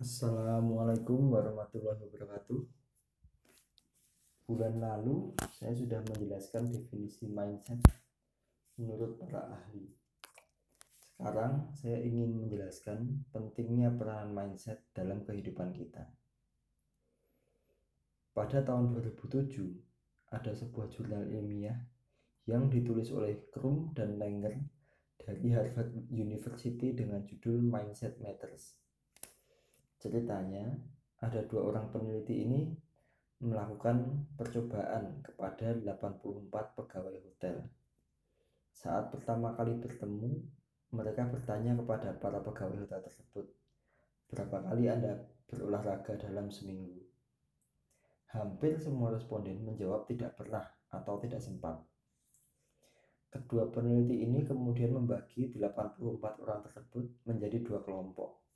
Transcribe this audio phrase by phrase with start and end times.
[0.00, 2.60] Assalamualaikum warahmatullahi wabarakatuh.
[4.48, 7.84] Bulan lalu saya sudah menjelaskan definisi mindset
[8.80, 9.92] menurut para ahli.
[11.04, 16.08] Sekarang saya ingin menjelaskan pentingnya peranan mindset dalam kehidupan kita.
[18.32, 21.76] Pada tahun 2007, ada sebuah jurnal ilmiah
[22.48, 24.64] yang ditulis oleh Krum dan Langer
[25.20, 28.80] dari Harvard University dengan judul Mindset Matters.
[30.00, 30.64] Ceritanya,
[31.20, 32.72] ada dua orang peneliti ini
[33.44, 37.68] melakukan percobaan kepada 84 pegawai hotel.
[38.72, 40.40] Saat pertama kali bertemu,
[40.96, 43.46] mereka bertanya kepada para pegawai hotel tersebut,
[44.32, 45.20] berapa kali Anda
[45.52, 46.96] berolahraga dalam seminggu?
[48.32, 51.76] Hampir semua responden menjawab tidak pernah atau tidak sempat.
[53.30, 58.49] Kedua peneliti ini kemudian membagi 84 orang tersebut menjadi dua kelompok.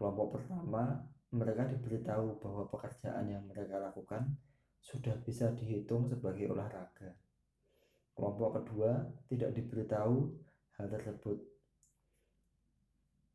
[0.00, 0.96] Kelompok pertama,
[1.28, 4.32] mereka diberitahu bahwa pekerjaan yang mereka lakukan
[4.80, 7.12] sudah bisa dihitung sebagai olahraga.
[8.16, 8.96] Kelompok kedua
[9.28, 10.32] tidak diberitahu
[10.80, 11.36] hal tersebut.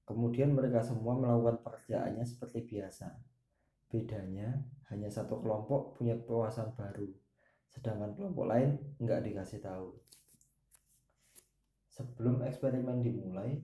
[0.09, 3.13] Kemudian mereka semua melakukan pekerjaannya seperti biasa.
[3.85, 4.57] Bedanya,
[4.89, 7.05] hanya satu kelompok punya kewasan baru,
[7.69, 9.93] sedangkan kelompok lain nggak dikasih tahu.
[11.93, 13.61] Sebelum eksperimen dimulai,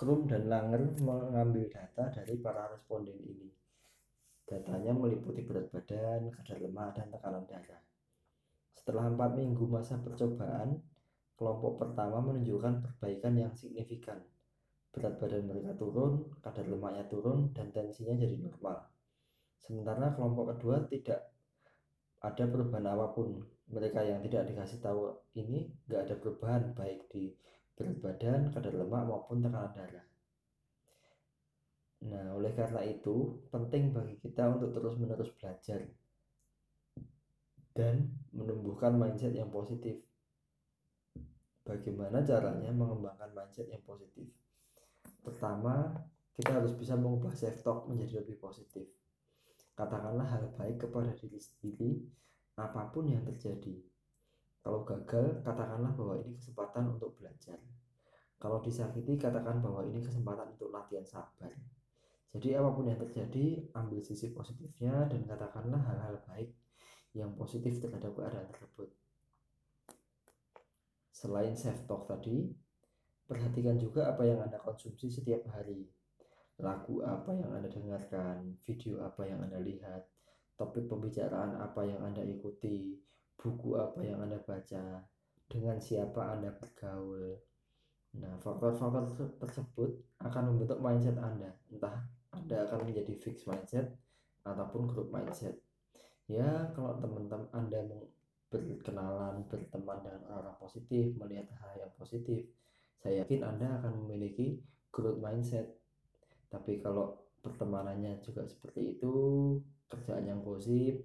[0.00, 3.52] Krum dan Langer mengambil data dari para responden ini.
[4.48, 7.84] Datanya meliputi berat badan, kadar lemak, dan tekanan darah.
[8.72, 10.80] Setelah empat minggu masa percobaan,
[11.36, 14.24] kelompok pertama menunjukkan perbaikan yang signifikan.
[14.88, 18.80] Berat badan mereka turun, kadar lemaknya turun, dan tensinya jadi normal.
[19.60, 21.28] Sementara kelompok kedua tidak
[22.24, 23.36] ada perubahan apa pun.
[23.68, 27.36] Mereka yang tidak dikasih tahu ini nggak ada perubahan baik di
[27.80, 30.06] berat badan, kadar lemak maupun tekanan darah.
[32.00, 35.88] Nah, oleh karena itu, penting bagi kita untuk terus-menerus belajar
[37.72, 39.96] dan menumbuhkan mindset yang positif.
[41.64, 44.28] Bagaimana caranya mengembangkan mindset yang positif?
[45.20, 45.92] Pertama,
[46.36, 48.88] kita harus bisa mengubah self-talk menjadi lebih positif.
[49.76, 51.90] Katakanlah hal baik kepada diri sendiri,
[52.56, 53.89] apa pun yang terjadi.
[54.60, 57.56] Kalau gagal, katakanlah bahwa ini kesempatan untuk belajar.
[58.40, 61.52] Kalau disakiti, katakan bahwa ini kesempatan untuk latihan sabar.
[62.30, 66.54] Jadi apa pun yang terjadi, ambil sisi positifnya dan katakanlah hal-hal baik
[67.16, 68.88] yang positif terhadap keadaan tersebut.
[71.10, 72.48] Selain self-talk tadi,
[73.26, 75.90] perhatikan juga apa yang Anda konsumsi setiap hari.
[76.62, 80.06] Lagu apa yang Anda dengarkan, video apa yang Anda lihat,
[80.54, 82.94] topik pembicaraan apa yang Anda ikuti,
[83.40, 85.00] buku apa yang Anda baca,
[85.48, 87.40] dengan siapa Anda bergaul.
[88.20, 89.90] Nah, faktor-faktor tersebut
[90.20, 91.56] akan membentuk mindset Anda.
[91.72, 92.04] Entah
[92.36, 93.96] Anda akan menjadi fixed mindset
[94.44, 95.56] ataupun group mindset.
[96.28, 97.80] Ya, kalau teman-teman Anda
[98.52, 102.44] berkenalan, berteman dengan orang positif, melihat hal yang positif,
[103.00, 104.60] saya yakin Anda akan memiliki
[104.92, 105.80] growth mindset.
[106.50, 109.14] Tapi kalau pertemanannya juga seperti itu,
[109.90, 111.02] kerjaan yang gosip,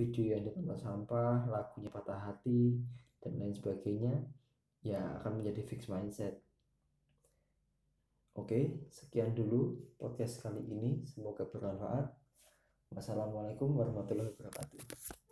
[0.00, 2.80] video yang ditonton sampah, lagunya patah hati,
[3.20, 4.16] dan lain sebagainya,
[4.80, 6.40] ya akan menjadi fix mindset.
[8.32, 11.04] Oke, sekian dulu podcast kali ini.
[11.04, 12.08] Semoga bermanfaat.
[12.96, 15.28] Wassalamualaikum warahmatullahi wabarakatuh.